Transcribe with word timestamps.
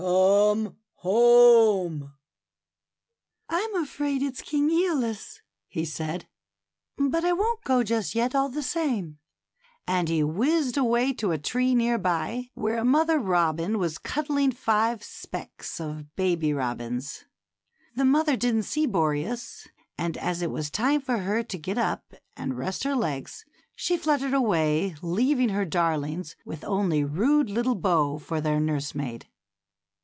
come 0.01 0.77
home!" 0.95 2.13
A 3.51 3.53
WINDY 3.53 3.57
STORY. 3.57 3.71
93 3.73 3.81
afraid 3.83 4.21
it's 4.23 4.41
King 4.41 4.69
^olus," 4.71 5.41
he 5.67 5.85
said; 5.85 6.27
^^hut 6.99 7.23
I 7.23 7.31
won't 7.33 7.63
go 7.63 7.83
just 7.83 8.15
yet^ 8.15 8.33
all 8.33 8.49
the 8.49 8.63
same;" 8.63 9.19
and 9.87 10.09
he 10.09 10.23
whizzed 10.23 10.75
away 10.75 11.13
to 11.13 11.29
a 11.31 11.37
tree 11.37 11.75
near 11.75 11.99
by, 11.99 12.49
where 12.55 12.79
a 12.79 12.83
mother 12.85 13.19
robin 13.19 13.77
was 13.77 13.99
cuddling 13.99 14.51
five 14.51 15.03
specks 15.03 15.79
of 15.79 16.15
baby 16.15 16.51
robins. 16.51 17.25
The 17.95 18.03
mother 18.05 18.35
didn't 18.35 18.63
see 18.63 18.87
Boreas, 18.87 19.67
and 19.99 20.17
as 20.17 20.41
it 20.41 20.49
was 20.49 20.71
time 20.71 21.01
for 21.01 21.19
her 21.19 21.43
to 21.43 21.57
get 21.59 21.77
up 21.77 22.15
and 22.35 22.57
rest 22.57 22.85
her 22.85 22.95
legs, 22.95 23.45
she 23.75 23.97
fluttered 23.97 24.33
away, 24.33 24.95
leaving 25.03 25.49
her 25.49 25.63
darlings 25.65 26.35
with 26.43 26.63
only 26.63 27.03
rude 27.03 27.51
little 27.51 27.75
Bo 27.75 28.17
for 28.17 28.41
their 28.41 28.59
nursemaid. 28.59 29.27